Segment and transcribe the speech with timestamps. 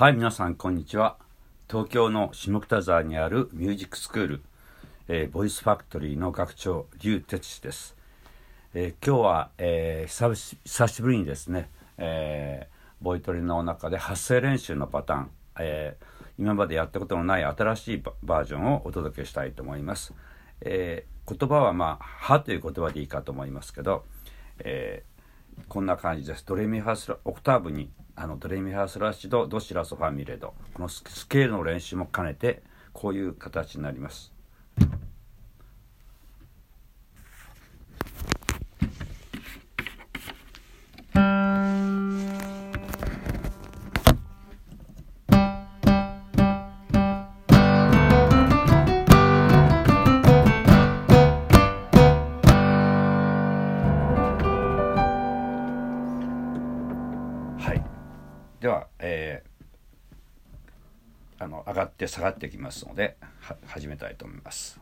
[0.00, 1.18] はい、皆さん、こんにちは。
[1.68, 4.42] 東京の下北沢にあるミュージックスクール、
[5.08, 7.94] えーボイスファクトリーの学長、劉哲司です。
[8.72, 11.68] えー今日は、えー久し久しぶりにですね、
[11.98, 20.14] えーボイトレの中で発声練習のパターン、えー今までやったことのない新しいババージョンをお届けしたいと思います。
[20.62, 24.06] えー言葉はまあ、はという言葉でいいかと思いますけど、
[24.60, 25.10] えー
[25.68, 26.46] こんな感じです。
[26.46, 27.90] ドレミファスラオクターブに
[28.22, 34.30] あのドレミファスラッシドドシラソファミレドこのスケールの練習も兼ねてこういう形になります。
[57.58, 57.89] はい。
[58.60, 59.50] では、えー
[61.42, 63.16] あの上がって下がってきますので
[63.64, 64.78] 始めたいと思います。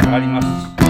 [0.00, 0.83] ありますし。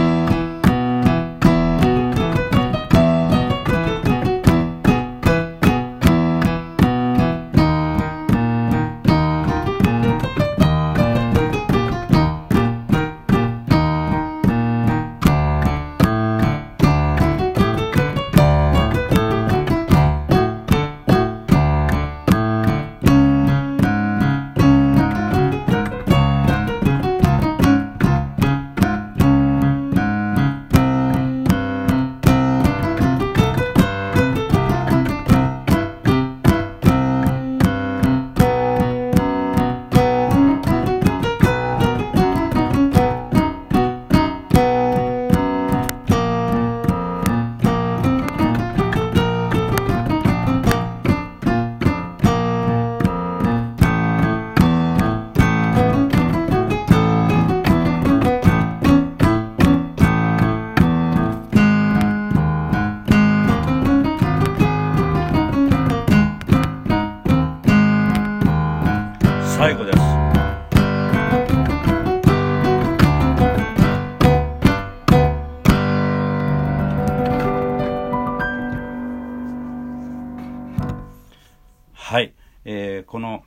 [82.15, 82.33] はい、
[82.65, 83.43] えーこの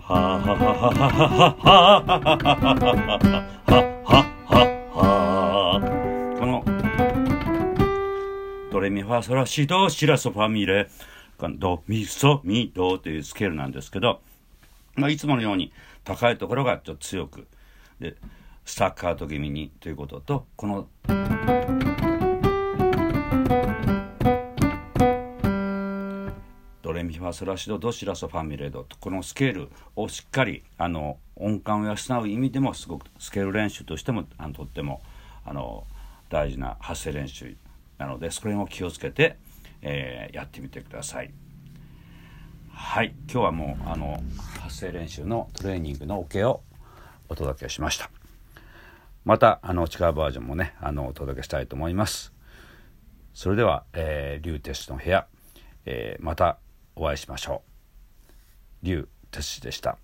[0.00, 3.20] ははははははははは
[4.94, 6.64] はこの
[8.72, 10.88] ドレミファソラシドシラソファミレ
[11.58, 14.22] ドミソミドというスケールなんですけど、
[14.94, 15.70] まあ、いつものように
[16.04, 17.46] 高いところがちょっと強く
[18.00, 18.16] で
[18.64, 20.88] スタッカート気味にということとこの
[27.04, 35.00] ミファソラシドドシラソファミレドとこのスケールをしっかりあの音感を養う意味でもすごくスケール練習としてもあのとっても
[35.44, 35.86] あの
[36.30, 37.56] 大事な発声練習
[37.98, 39.36] なのでそれも気をつけて、
[39.82, 41.30] えーやってみてください。
[42.72, 43.14] はい。
[43.30, 44.20] 今日はもうあの
[44.60, 46.62] 発声練習のトレーニングのオ、ケを
[47.28, 48.10] お届けしました。
[49.24, 52.32] またあの違うバージョンもねあのお届けしたいと思います。
[53.32, 55.26] それでは、えー、リュウテスの部屋、
[55.86, 56.58] えーまた
[56.96, 58.86] お会いしましょう。
[58.86, 59.98] リュウ哲司でした。